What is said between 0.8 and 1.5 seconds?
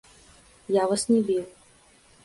Я вас не біў.